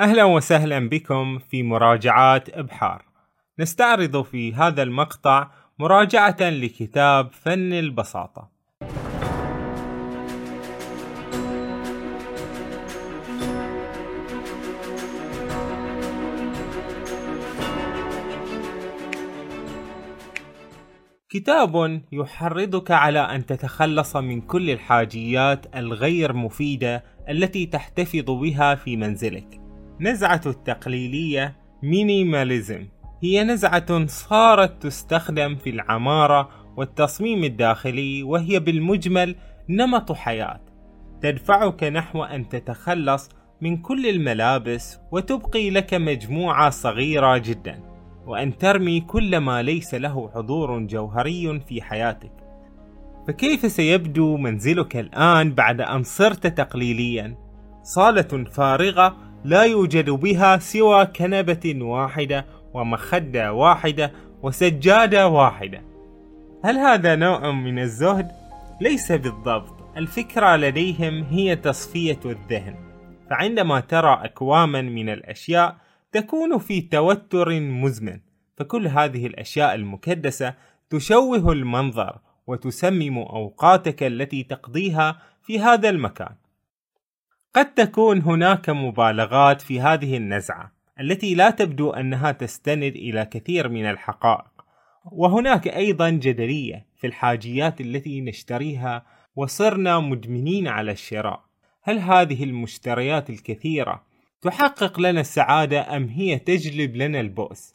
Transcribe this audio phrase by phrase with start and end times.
[0.00, 3.04] أهلا وسهلا بكم في مراجعات إبحار
[3.58, 8.48] نستعرض في هذا المقطع مراجعة لكتاب فن البساطة
[21.28, 29.67] كتاب يحرضك على أن تتخلص من كل الحاجيات الغير مفيدة التي تحتفظ بها في منزلك.
[30.00, 32.86] نزعة التقليلية مينيماليزم
[33.22, 39.34] هي نزعة صارت تستخدم في العمارة والتصميم الداخلي وهي بالمجمل
[39.68, 40.60] نمط حياة.
[41.22, 43.28] تدفعك نحو أن تتخلص
[43.60, 47.82] من كل الملابس وتبقي لك مجموعة صغيرة جدا
[48.26, 52.32] وأن ترمي كل ما ليس له حضور جوهري في حياتك.
[53.28, 57.36] فكيف سيبدو منزلك الآن بعد أن صرت تقليديا؟
[57.82, 65.82] صالة فارغة لا يوجد بها سوى كنبة واحدة ومخدة واحدة وسجادة واحدة.
[66.64, 68.30] هل هذا نوع من الزهد؟
[68.80, 69.96] ليس بالضبط.
[69.96, 72.74] الفكرة لديهم هي تصفية الذهن.
[73.30, 75.76] فعندما ترى أكواما من الأشياء
[76.12, 78.20] تكون في توتر مزمن.
[78.56, 80.54] فكل هذه الأشياء المكدسة
[80.90, 86.34] تشوه المنظر وتسمم أوقاتك التي تقضيها في هذا المكان.
[87.58, 93.84] قد تكون هناك مبالغات في هذه النزعة التي لا تبدو أنها تستند إلى كثير من
[93.84, 94.64] الحقائق
[95.04, 101.44] وهناك أيضا جدلية في الحاجيات التي نشتريها وصرنا مدمنين على الشراء
[101.82, 104.02] هل هذه المشتريات الكثيرة
[104.42, 107.74] تحقق لنا السعادة أم هي تجلب لنا البؤس؟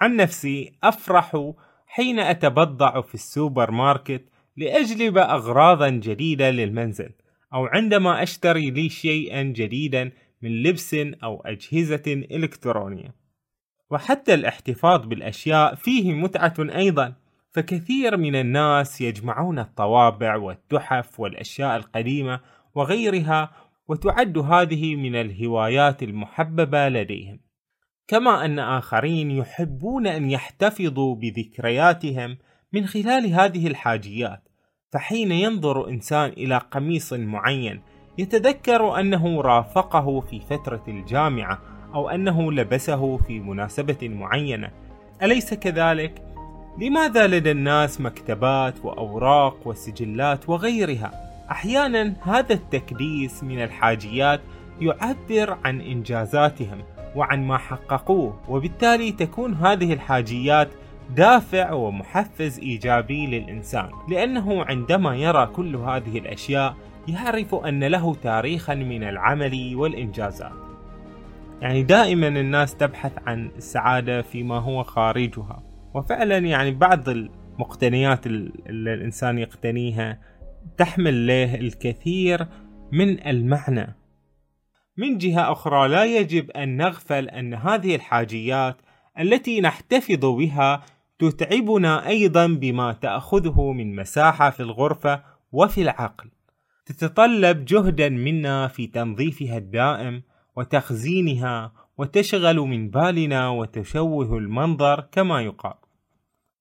[0.00, 1.52] عن نفسي أفرح
[1.86, 4.24] حين أتبضع في السوبر ماركت
[4.56, 7.10] لأجلب أغراضا جديدة للمنزل
[7.54, 13.14] أو عندما أشتري لي شيئا جديدا من لبس أو أجهزة إلكترونية.
[13.90, 17.14] وحتى الاحتفاظ بالأشياء فيه متعة أيضا
[17.52, 22.40] فكثير من الناس يجمعون الطوابع والتحف والأشياء القديمة
[22.74, 23.50] وغيرها
[23.88, 27.40] وتعد هذه من الهوايات المحببة لديهم.
[28.08, 32.38] كما أن آخرين يحبون أن يحتفظوا بذكرياتهم
[32.72, 34.48] من خلال هذه الحاجيات.
[34.94, 37.80] فحين ينظر إنسان إلى قميص معين
[38.18, 41.58] يتذكر أنه رافقه في فترة الجامعة
[41.94, 44.70] أو أنه لبسه في مناسبة معينة
[45.22, 46.22] أليس كذلك؟
[46.78, 51.12] لماذا لدى الناس مكتبات وأوراق وسجلات وغيرها؟
[51.50, 54.40] أحيانا هذا التكديس من الحاجيات
[54.80, 56.82] يعبر عن إنجازاتهم
[57.16, 60.68] وعن ما حققوه وبالتالي تكون هذه الحاجيات
[61.10, 66.76] دافع ومحفز إيجابي للإنسان لأنه عندما يرى كل هذه الأشياء
[67.08, 70.52] يعرف أن له تاريخا من العمل والإنجازات.
[71.60, 75.62] يعني دائما الناس تبحث عن السعادة فيما هو خارجها
[75.94, 80.18] وفعلا يعني بعض المقتنيات اللي الإنسان يقتنيها
[80.78, 82.46] تحمل له الكثير
[82.92, 83.96] من المعنى.
[84.96, 88.76] من جهة أخرى لا يجب أن نغفل أن هذه الحاجيات
[89.20, 90.82] التي نحتفظ بها
[91.30, 96.30] تتعبنا أيضا بما تأخذه من مساحة في الغرفة وفي العقل.
[96.86, 100.22] تتطلب جهدا منا في تنظيفها الدائم
[100.56, 105.74] وتخزينها وتشغل من بالنا وتشوه المنظر كما يقال.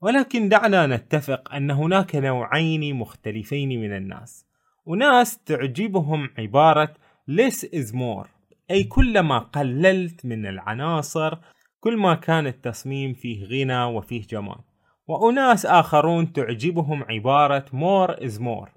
[0.00, 4.46] ولكن دعنا نتفق أن هناك نوعين مختلفين من الناس.
[4.86, 6.94] وناس تعجبهم عبارة
[7.30, 8.28] less is more
[8.70, 11.38] أي كلما قللت من العناصر
[11.80, 14.58] كل ما كان التصميم فيه غنى وفيه جمال.
[15.06, 18.68] وأناس آخرون تعجبهم عبارة more is more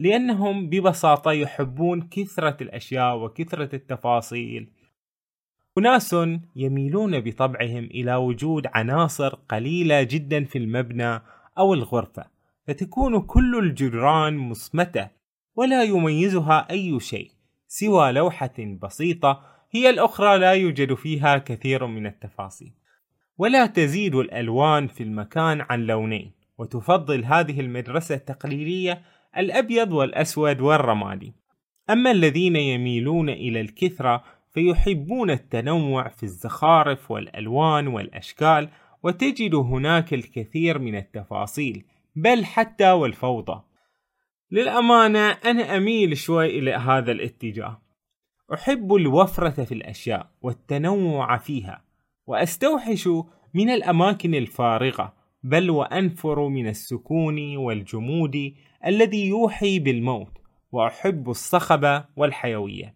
[0.00, 4.70] لأنهم ببساطة يحبون كثرة الأشياء وكثرة التفاصيل.
[5.78, 6.16] أناس
[6.56, 11.22] يميلون بطبعهم إلى وجود عناصر قليلة جدا في المبنى
[11.58, 12.24] أو الغرفة
[12.66, 15.08] فتكون كل الجدران مصمتة
[15.56, 17.30] ولا يميزها أي شيء
[17.68, 22.72] سوى لوحة بسيطة هي الأخرى لا يوجد فيها كثير من التفاصيل.
[23.38, 29.02] ولا تزيد الألوان في المكان عن لونين وتفضل هذه المدرسة التقليدية
[29.36, 31.32] الأبيض والأسود والرمادي.
[31.90, 34.24] أما الذين يميلون إلى الكثرة
[34.54, 38.68] فيحبون التنوع في الزخارف والألوان والأشكال
[39.02, 41.84] وتجد هناك الكثير من التفاصيل
[42.16, 43.62] بل حتى والفوضى.
[44.50, 47.89] للأمانة أنا أميل شوي إلى هذا الاتجاه.
[48.54, 51.84] أحب الوفرة في الأشياء والتنوع فيها
[52.26, 53.08] وأستوحش
[53.54, 58.54] من الأماكن الفارغة بل وأنفر من السكون والجمود
[58.86, 60.38] الذي يوحي بالموت
[60.72, 62.94] وأحب الصخب والحيوية.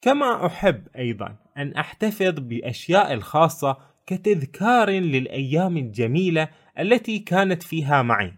[0.00, 3.76] كما أحب أيضا أن أحتفظ بأشياء الخاصة
[4.06, 6.48] كتذكار للأيام الجميلة
[6.78, 8.32] التي كانت فيها معي.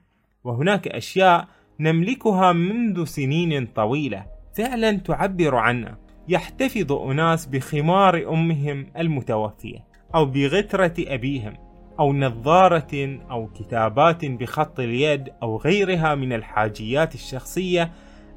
[0.44, 1.48] وهناك أشياء
[1.80, 4.26] نملكها منذ سنين طويلة
[4.56, 9.84] فعلا تعبر عنا يحتفظ أناس بخمار أمهم المتوفية
[10.14, 11.54] أو بغترة أبيهم
[12.00, 17.92] أو نظارة أو كتابات بخط اليد أو غيرها من الحاجيات الشخصية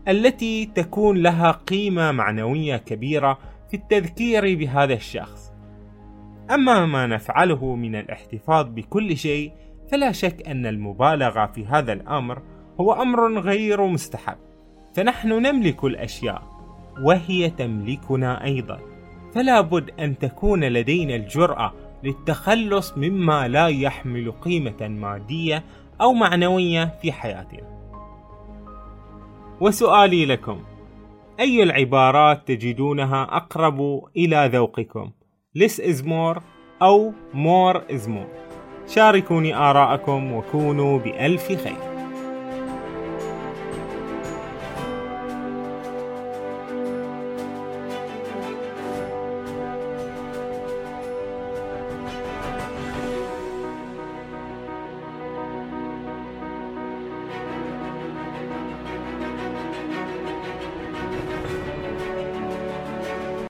[0.07, 3.38] التي تكون لها قيمة معنوية كبيرة
[3.69, 5.53] في التذكير بهذا الشخص.
[6.51, 9.51] أما ما نفعله من الاحتفاظ بكل شيء
[9.91, 12.41] فلا شك أن المبالغة في هذا الأمر
[12.79, 14.38] هو أمر غير مستحب،
[14.94, 16.52] فنحن نملك الأشياء
[17.01, 18.79] وهي تملكنا أيضا،
[19.35, 21.73] فلا بد أن تكون لدينا الجرأة
[22.03, 25.63] للتخلص مما لا يحمل قيمة مادية
[26.01, 27.73] أو معنوية في حياتنا.
[29.61, 30.63] وسؤالي لكم
[31.39, 35.11] أي العبارات تجدونها أقرب إلى ذوقكم؟
[35.57, 36.41] Less is more
[36.81, 38.53] أو more is more.
[38.87, 41.92] شاركوني آراءكم وكونوا بألف خير.